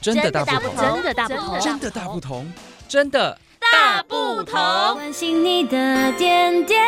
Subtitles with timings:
[0.00, 2.52] 真的大不同，真的大不同，真的大不同，
[2.88, 4.54] 真的大不同。
[4.94, 6.80] 关心你的点点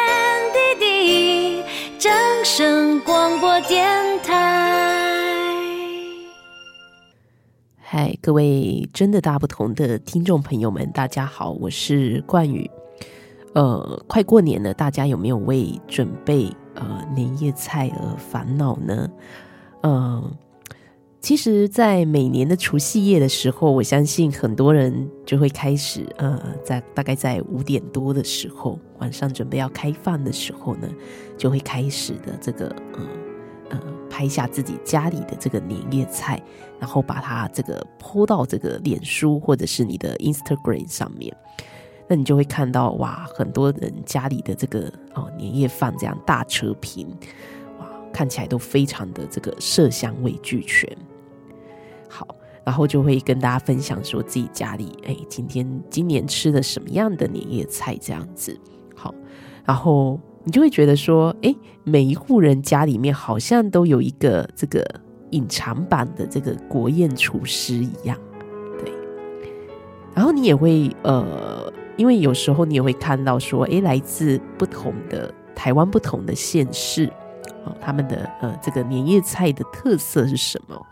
[0.78, 1.62] 滴滴，
[1.98, 2.12] 掌
[2.44, 3.88] 声广播电
[4.22, 5.52] 台。
[7.80, 12.70] 嗨，各位真的大不同的听众朋友们，大家好，我是冠宇。
[13.54, 19.10] 呃，快过年了，大家有没有为准备呃年夜菜而烦恼呢？
[19.82, 20.30] 嗯、呃。
[21.20, 30.88] 其实，在每年的除夕夜的时候，我相信很多人就会开始，呃，在大概在五点多的时候，晚上准备要开饭的时候呢，
[31.36, 33.06] 就会开始的这个，呃，
[33.68, 36.42] 呃，拍下自己家里的这个年夜菜，
[36.78, 41.36] 然后把它这个 po 到这个脸书或者是你的 Instagram 上面，
[42.08, 47.06] 那你就会看到哇，很多人家里的这个哦、年夜饭这样大车频，
[47.78, 50.88] 哇，看起来都非常的这个色香味俱全。
[52.10, 52.26] 好，
[52.64, 58.58] 然后就会跟大家分享说自己家里，哎，今天今年吃的什么样的年夜菜这样子。
[58.96, 59.14] 好，
[59.64, 64.84] 然后你就会觉得说，哎，每一户人家里面好像都有一个这个
[65.30, 68.18] 隐藏版的这个国宴厨师一样，
[68.80, 68.92] 对。
[70.12, 77.06] 然后你也会呃，因为有时候你也会看到说，哎，来自不同的台湾不同的县市，
[77.64, 80.86] 哦，他们的呃这个年夜菜的特色是什么？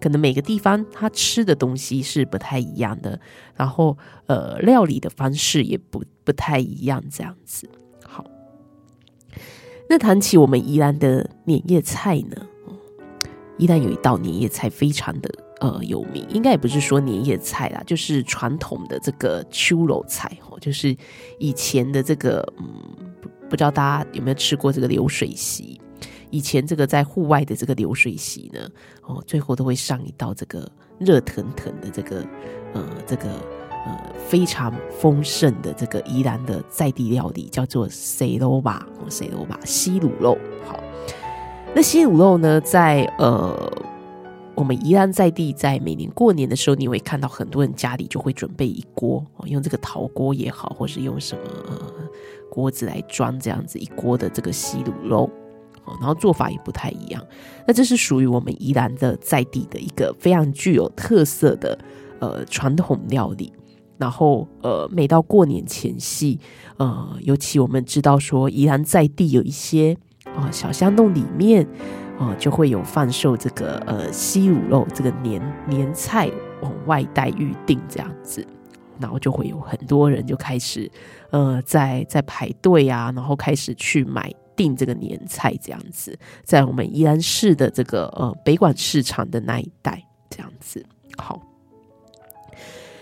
[0.00, 3.18] 可能每个地方他吃的东西是不太一样的，
[3.54, 7.68] 然后呃，料理的方式也不不太一样，这样子。
[8.04, 8.24] 好，
[9.88, 12.46] 那谈起我们宜兰的年夜菜呢，
[13.58, 20.96] 宜兰有一道年夜菜非常的呃有名，应该也不是说年夜菜啦，就是传统的这个秋楼菜哦，就是
[21.38, 22.66] 以前的这个嗯，
[23.48, 25.80] 不知道大家有没有吃过这个流水席。
[26.34, 28.68] 以前这个在户外的这个流水席呢，
[29.02, 30.68] 哦，最后都会上一道这个
[30.98, 32.26] 热腾腾的这个
[32.72, 33.28] 呃这个
[33.86, 40.36] 呃非常丰盛的这个宜兰的在地料理，叫做西卤肉，西卤肉，西卤肉。
[40.66, 40.82] 好，
[41.72, 43.72] 那西卤肉呢，在呃
[44.56, 51.42] 我们宜兰在地，在每年过年的时候，你会看到很多人家里就会准备一锅，用这个陶锅也好，或是用什么
[52.50, 55.30] 锅子来装这样子一锅的这个西卤肉。
[56.00, 57.22] 然后做法也不太一样，
[57.66, 61.78] 那这是属于我们宜兰的在地的一个非常具有特色的
[62.20, 63.52] 呃传统料理。
[63.96, 66.38] 然后呃，每到过年前夕，
[66.78, 69.96] 呃，尤其我们知道说宜兰在地有一些
[70.34, 71.64] 啊、小巷弄里面
[72.18, 76.28] 啊、呃，就会有贩售这个呃西卤肉这个年年菜
[76.60, 78.44] 往外带预订这样子，
[78.98, 80.90] 然后就会有很多人就开始
[81.30, 84.34] 呃在在排队啊，然后开始去买。
[84.56, 90.84] 订这个年菜这样子，在我们宜兰市的这个呃北管市场的那一带这样子。
[91.16, 91.40] 好，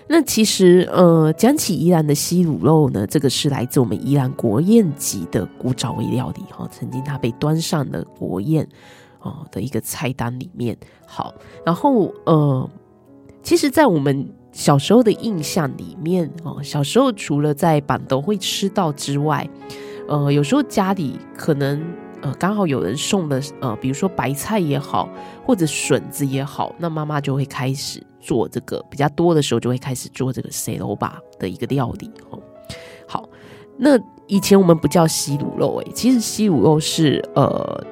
[0.08, 8.68] 那其实呃讲起宜兰的西卤肉呢，这个是来自我们宜兰国宴级的古早味料理哈、曾经它被端上了国宴
[9.20, 10.76] 哦的一个菜单里面。
[11.06, 12.70] 好，然后呃，
[13.42, 19.48] 其实，在我们小时候的印象里面哦，小时候除了在板豆会吃到之外，
[20.08, 21.82] 呃，有时候家里可能
[22.20, 25.08] 呃刚好有人送的呃，比如说白菜也好，
[25.44, 30.98] 或者笋子也好，那妈妈就会开始做这个比较多的时候，就会开始做这个西卤肉
[31.38, 32.38] 的一个料理哦。
[33.06, 33.28] 好，
[33.76, 37.84] 那以前我们不叫西卤肉诶，其实西卤肉是呃。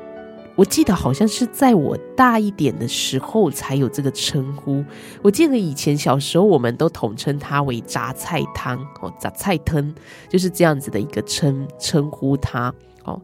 [0.60, 4.84] 我记得好像是在我大一点的时候才有这个称呼。
[5.22, 9.94] 我记得以前小时候，我们都统称它为杂菜汤哦，杂菜汤
[10.28, 12.70] 就是这样子的一个称称呼它
[13.04, 13.18] 哦。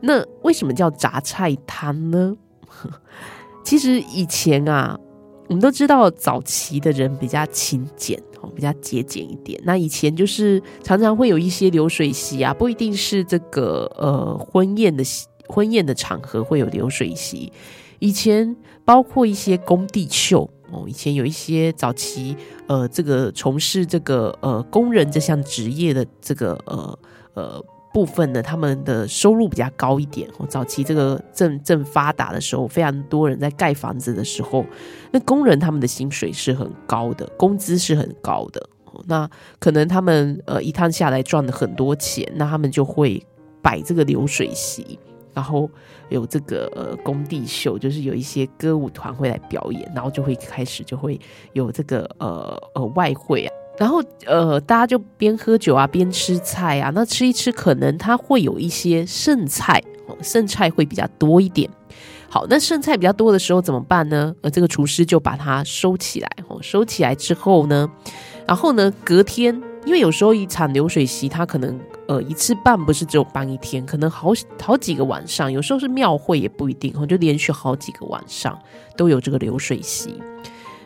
[0.00, 2.36] 那为什么叫杂菜汤呢？
[3.62, 4.98] 其实以前啊，
[5.46, 9.60] 我们都知道早期的人比较勤俭哦，比较节俭一点。
[9.62, 15.29] 那以前就是常常会有一些流水席啊，不一定是这个呃婚宴的席。
[15.50, 17.52] 婚宴的场合会有流水席，
[17.98, 22.36] 以前包括一些工地秀哦，以前有一些早期
[22.68, 26.98] 呃，这个从事这个呃工人这项职业的这个呃
[27.34, 30.46] 呃部分呢，他们的收入比较高一点哦。
[30.48, 34.64] 早期这个正正发达的时候，非常多人在盖房子的时候，
[35.10, 38.68] 那工人他们的薪水是很高的，工资是很高的。
[39.06, 43.20] 那可能他们呃一趟下来赚了很多钱，那他们就会
[43.60, 44.98] 摆这个流水席。
[45.34, 45.70] 然后
[46.08, 51.18] 有这个呃工地秀，就是有一些歌舞团会来表演，然后就会开始就会
[51.52, 59.82] 有这个呃呃外汇啊，然后呃大家就边喝酒啊边吃菜啊，那吃一吃可能它会有一些剩菜，
[60.22, 61.70] 剩菜会比较多一点。
[62.28, 64.32] 好，那剩菜比较多的时候怎么办呢？
[64.42, 67.90] 呃，这个厨师就把它收起来，哦，收起来之后呢，
[68.46, 78.58] 然后呢，隔天，因为有时候一场流水席，它可能呃一次办不是只有办一天，可能好好几个晚上，有时候是庙会也不一定，哦，就连续好几个晚上
[78.96, 80.20] 都有这个流水席。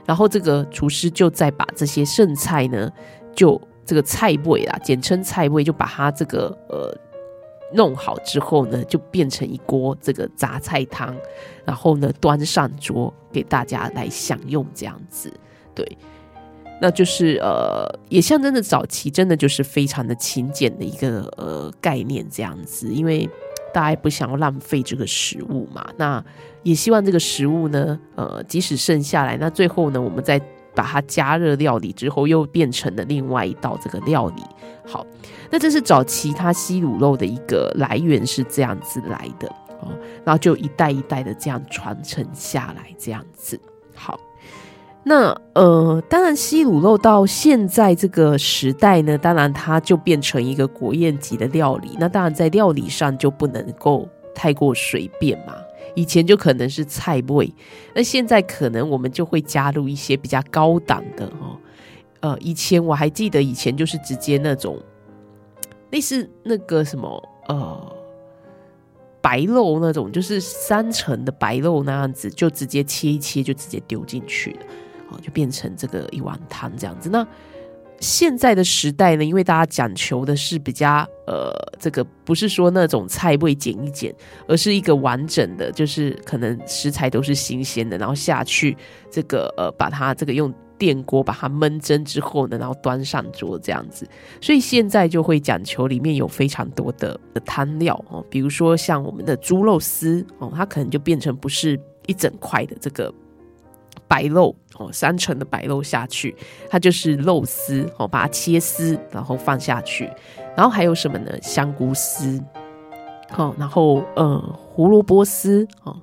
[0.06, 2.90] 然后这个厨师就再把这些剩菜呢，
[3.34, 6.96] 就这个菜尾啊，简称菜尾，就把它这个呃。
[7.72, 11.12] 弄好之后呢，就变成一锅这个杂菜汤，
[11.64, 15.32] 然后呢端上桌给大家来享用，这样子，
[15.74, 15.84] 对，
[16.84, 23.26] 那就是呃，也象征着早期真的就是非常的勤俭的一个呃概念，这样子，因为
[23.72, 26.22] 大家不想要浪费这个食物嘛，那
[26.62, 30.38] 也希望这个食物呢，呃，即使剩下来，那最后呢，我们再
[30.74, 34.42] 把它加热料理之后，又变成了另外一道这个料理，
[34.86, 35.06] 好。
[35.50, 39.48] 那这是早期它西卤肉的一个来源是这样子来的
[39.80, 39.88] 哦，
[40.22, 43.58] 然后就一代一代的这样传承下来，这样子。
[43.94, 44.20] 好，
[45.04, 51.90] 那呃，当然西卤肉到现在这个时代呢，当然它就变成一个国宴级的料理。
[52.00, 55.54] 那当然在料理上就不能够太过随便嘛。
[55.94, 57.54] 以前就可能是菜味，
[57.94, 61.56] 那现在可能我们就会加入一些比较高档的哦。
[62.20, 64.76] 呃，以前我还记得以前就是直接那种。
[65.90, 67.96] 类似那个什么呃
[69.20, 74.58] 白肉那种，就是三层的白肉那样子，就直接切一切就直接丢进去了，
[75.20, 77.08] 就变成这个一碗汤这样子。
[77.08, 77.26] 那
[78.00, 84.14] 现在的时代呢，因为大家讲求的是比较呃，这个不是说那种菜味剪一剪，
[84.48, 88.76] 而是一个完整的，就是可能食材都是新鲜的，然后下去
[89.10, 90.52] 这个呃把它这个用。
[90.76, 94.06] 电锅把它焖蒸之后呢，然后端上桌这样子，
[94.40, 103.10] 所以现在就会讲求里面有非常多的的汤料哦，比如说像我们的猪肉丝哦，它可能就变成不是一整块的这个
[104.06, 106.34] 白肉哦，三层的白肉下去，
[106.68, 110.10] 它就是肉丝哦，把它切丝然后放下去，
[110.56, 111.30] 然后还有什么呢？
[111.42, 112.42] 香菇丝，
[113.30, 114.38] 好，然后呃
[114.72, 115.96] 胡萝卜丝哦。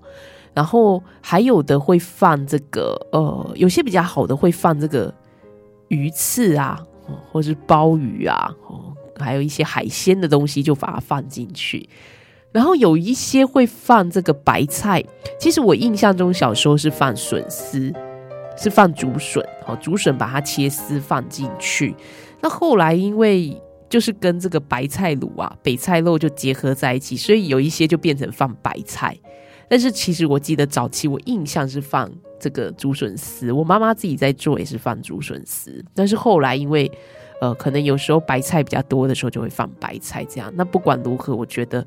[0.53, 5.13] 然后还有的会放这个，呃，有些比较好的会放这个
[5.87, 6.77] 鱼翅啊，
[7.31, 11.87] 或是鲍鱼啊，哦，还有一些海鲜的东西就把它放进去。
[12.51, 15.03] 然后有一些会放这个白菜，
[15.39, 17.93] 其实我印象中小时候是放笋丝，
[18.57, 21.95] 是放竹笋，哦，竹笋把它切丝放进去。
[22.41, 23.55] 那后来因为
[23.89, 29.17] 就是跟这个白菜卤啊，北菜肉就结合在一起，所以有一些就变成放白菜。
[29.69, 35.83] 但是其实我记得早期我印象是放这个竹笋丝，我妈妈自己在做也是放竹笋丝。
[35.95, 36.91] 但是后来因为
[37.39, 40.51] 呃可能有时候白菜比较多的时候就会放白菜这样。
[40.55, 41.85] 那不管如何，我觉得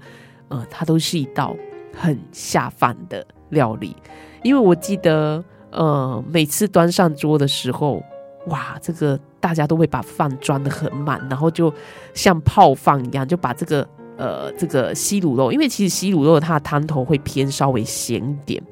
[0.55, 1.57] 呃它都是一道
[1.93, 3.97] 很下饭的料理，
[4.45, 8.03] 因为我记得呃每次端上桌的时候，
[8.47, 11.73] 哇，这个大家都会把饭装得很满，然后就
[12.15, 13.87] 像泡饭一样，就把这个。
[14.17, 18.63] 呃，这个西卤肉，因为其实西卤肉它的汤头会偏稍微咸一点，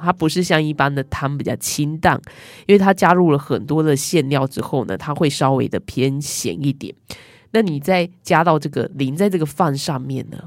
[0.00, 2.20] 它不是像一般的汤比较清淡，
[2.66, 6.92] 因为它加入了很多的馅料之后呢，它会稍微的偏咸一点。
[7.52, 10.38] 那你再加到这个淋在这个饭上面呢，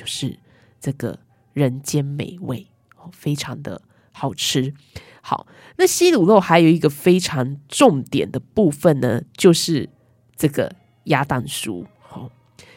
[0.00, 0.38] 就是
[0.80, 1.18] 这个
[1.52, 2.66] 人间美味
[2.96, 3.82] 哦，非常的
[4.12, 4.72] 好吃。
[5.20, 9.90] 好，那西卤肉还有一个非常重点的部分呢，就是
[10.34, 11.84] 这个鸭蛋酥。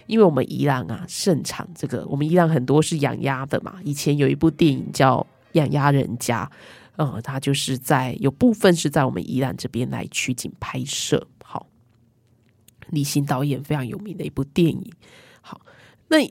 [0.06, 3.80] 因为我们宜兰啊盛产这个，我们宜兰很多是养鸭的嘛。
[3.86, 5.20] 以前有一部电影叫
[5.53, 6.46] 《养鸭人家》，
[6.98, 11.25] 呃，它就是在有部分是在我们宜兰这边来取景拍摄。
[11.42, 11.68] 好，
[12.89, 14.92] 李行导演非常有名的一部电影。
[15.39, 15.62] 好，
[16.10, 16.30] 那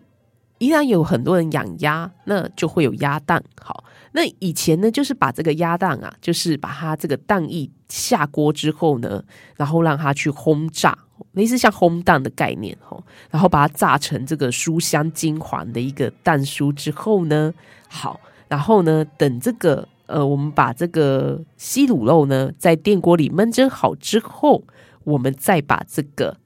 [0.62, 3.42] 依然有很多人养鸭，那就会有鸭蛋。
[3.60, 9.24] 好，那以前呢，就是把这个鸭蛋啊，就是把它这个蛋液下锅之后呢，
[9.56, 10.96] 然后让它去轰炸。
[11.32, 17.52] 类似像烘蛋的概念吼，然后把它炸成这个酥香金黄的一个蛋酥之后呢，
[17.88, 24.62] 好，然后呢，等这个呃，我们把这个西卤肉呢在电锅里焖蒸好之后，
[25.04, 26.36] 我们再把这个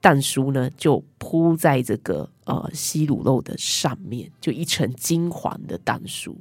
[0.00, 6.34] 蛋酥呢就铺在这个呃西卤肉的上面，就一层金黄的蛋酥，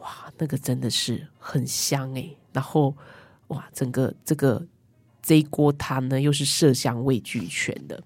[0.00, 2.36] 哇，那个真的是很香诶。
[2.52, 2.94] 然后
[3.48, 4.66] 哇，整个这个。
[5.24, 7.98] 这一锅汤呢，又是色香味俱全的，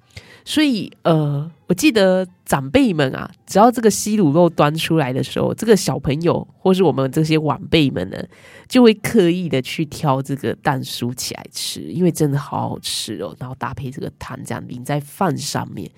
[0.44, 8.16] 所以呃，我记得长辈们啊，只要这个西卤肉端出来的时候，这个小朋友或是我们这些晚辈们呢，
[8.68, 13.34] 就会刻意的去挑这个蛋酥起来吃，因为真的好好吃哦。
[13.40, 15.90] 然后搭配这个汤，这样淋在饭上面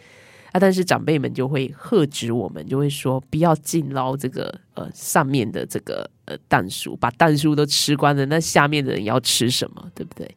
[0.53, 10.29] 啊，但是长辈们就会喝止我们，就会说不要尽捞这个呃上面的这个呃蛋酥，把蛋酥都吃光了，那下面的人要吃什么，对不对？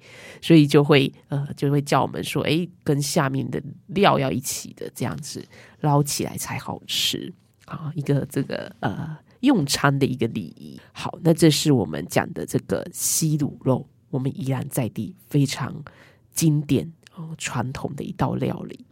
[0.41, 5.43] 所以就会呃就会叫我们说，哎，跟下面的料要一起的这样子
[5.81, 7.33] 捞起来才好吃
[7.65, 10.79] 啊，一个这个呃用餐的一个礼仪。
[10.91, 15.83] 好，那这是我们讲的这个西卤肉，我们依然在地非常
[16.31, 18.85] 经典哦传统的一道料理。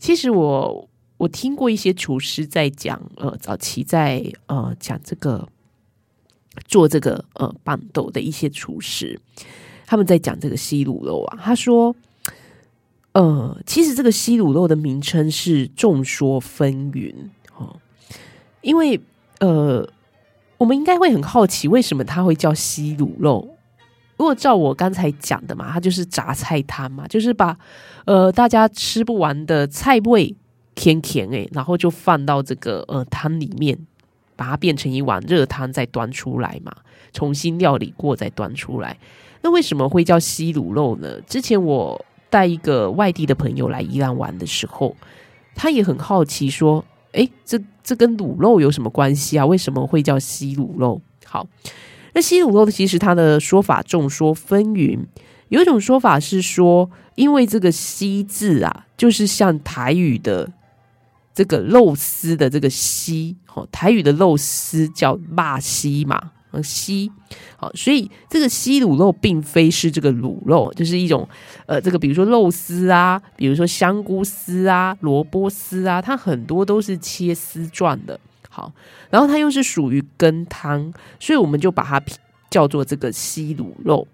[0.00, 0.88] 其实我
[1.18, 5.46] 我听过一些厨师在讲，呃，早期在呃讲这个
[6.66, 9.20] 做这个呃棒豆的一些厨师，
[9.86, 11.94] 他们在讲这个西卤肉啊，他说，
[13.12, 17.14] 呃，其实这个西卤肉的名称是众说纷纭
[17.58, 17.76] 哦，
[18.62, 18.98] 因为
[19.40, 19.86] 呃，
[20.56, 23.56] 我们应该会很好奇，为什么它会叫西卤肉？
[24.20, 27.56] 如果照我刚才讲的嘛，它就是杂菜摊嘛，就是把
[28.04, 30.36] 呃大家吃不完的菜味
[30.74, 33.78] 甜甜诶，然后就放到这个呃汤里面，
[34.36, 36.70] 把它变成一碗热汤再端出来嘛，
[37.14, 38.98] 重新料理过再端出来。
[39.40, 41.18] 那为什么会叫西卤肉呢？
[41.22, 44.94] 之前我带一个外地的朋友来宜兰玩的时候，
[45.54, 49.46] 他也很好奇说：“诶，这这跟卤肉有什么关系啊？
[49.46, 51.46] 为什么会叫西卤肉？”好。
[52.12, 54.98] 那西卤肉其实它的说法众说纷纭，
[55.48, 60.50] 有一种说法是说，因为这个“西”字啊，就是像台语的
[61.34, 67.10] 这个肉丝的这个“西”，哦，台语的肉丝叫“肉丝”嘛，，“西”，
[67.56, 71.28] 好，所以这个西卤肉并非是这个卤肉，就是一种
[71.66, 78.18] 呃，这个比如说肉丝啊，比如说香菇丝啊、萝卜丝啊，它很多都是切丝状的。
[78.52, 78.72] 好，
[79.10, 82.02] 然后它又是属于羹汤，所以我们就把它
[82.50, 84.08] 叫做这个西卤肉。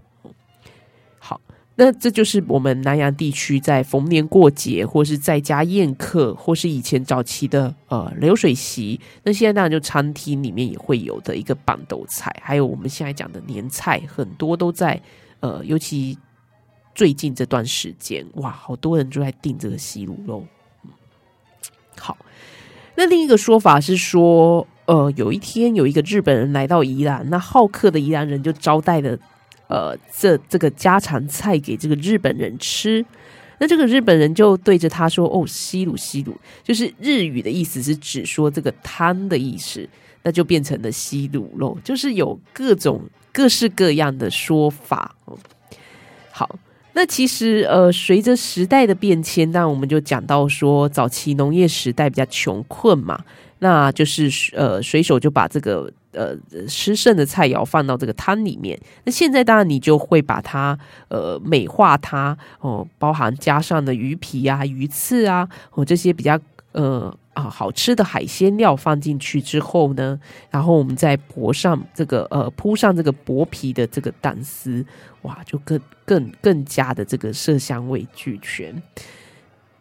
[1.18, 1.40] 好，
[1.76, 15.00] 那这就是我们南洋地区在逢年过节，或是在家宴客，或是以前早期的呃流水席，那现在当然就餐厅里面也会有的一个办桌菜，还有我们现在讲的年菜，很多都在
[15.40, 16.18] 呃，尤其
[16.94, 20.44] 最近这段时间，哇，好多人就在订这个西卤肉。
[21.98, 22.14] 好。
[22.96, 29.18] 那另一个说法是说，呃，有一天有一个日本人来到宜兰，那好客的宜兰人就招待了，
[29.68, 33.04] 呃，这这个家常菜给这个日本人吃。
[33.58, 39.88] 那这个日本人就对着他说：“哦，西鲁西鲁，就是日语的意思是指说这个汤的意思，
[40.22, 45.38] 那就变成了西鲁肉，就是有各种各式各样的说法哦。”
[46.32, 46.58] 好。
[46.96, 53.22] 那其实，呃，随着时代的变迁，那我们就讲到说，早期农业时代比较穷困嘛，
[53.58, 56.34] 那就是呃，随手就把这个呃
[56.66, 58.80] 吃剩的菜肴放到这个汤里面。
[59.04, 66.40] 那现在当然你就会把它呃美化它哦，包含加上的鱼皮啊、鱼刺啊，哦这些比较
[66.72, 67.14] 呃。
[67.36, 70.18] 啊，好吃的海鲜料放进去之后呢，
[70.50, 74.82] 然后我们再薄上这个呃铺上这个薄皮的这个蛋丝，
[75.20, 78.82] 哇，就更更更加的这个色香味俱全。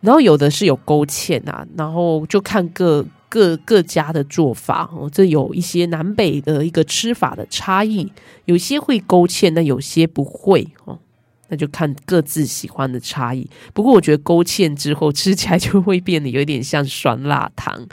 [0.02, 8.12] 然后有的是有勾芡啊，然后就看各各各家的做法哦，这有一些南北的一个吃法的差异，
[8.44, 11.00] 有些会勾芡，那有些不会哦。
[11.48, 13.48] 那就看各自喜欢的差异。
[13.74, 17.88] 不过我觉得勾芡之后 吃起来就会变得有点像酸辣汤，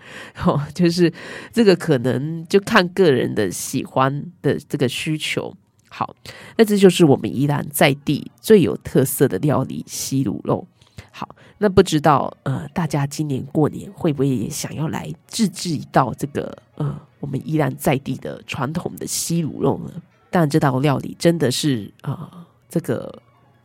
[0.45, 1.13] 哦，就是
[1.53, 5.55] 这个可能就看个人的喜欢的这个需求。
[5.91, 6.17] 好，
[6.57, 10.67] 那这就是我们宜兰在地最有特色的料理西卤肉。
[11.11, 11.29] 好，
[11.59, 19.93] 那不知道呃，大家今年过年会不会也想要来自制一道这个呃，我们宜兰在地的传统的西卤肉呢？
[20.31, 22.31] 但这道料理真的是呃，
[22.71, 23.21] 这个。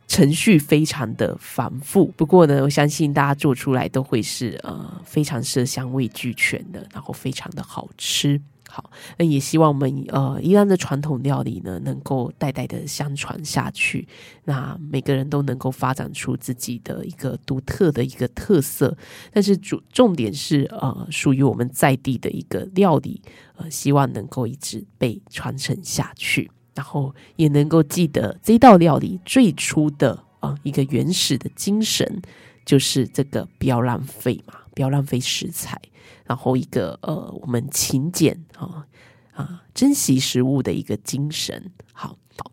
[0.08, 8.40] 程序非常的繁复，不过呢，我相信大家做出来都会是呃非常色香味俱全的，然后非常的好吃。
[8.70, 14.06] 好，那也希望我们呃宜兰的传统料理呢，能够代代的相传下去，
[14.44, 18.96] 那每个人都能够发展出自己的一个独特的一个特色。
[19.32, 23.22] 但是主重点是呃属于我们在地的一个料理，
[23.56, 26.50] 呃希望能够一直被传承下去。
[26.78, 32.22] 然后也能够记得这道料理最初的啊、一个原始的精神，
[32.64, 35.76] 就是这个不要浪费嘛，不要浪费食材。
[36.24, 38.86] 然后一个呃我们勤俭啊
[39.32, 41.72] 啊珍惜食物的一个精神。
[41.92, 42.52] 好，好，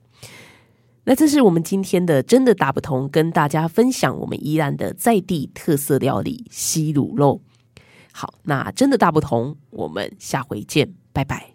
[1.03, 7.39] 那这是我们今天的真的大不同，跟大家分享我们宜兰的在地特色料理西卤肉。
[8.11, 11.54] 好，那真的大不同，我们下回见，拜拜。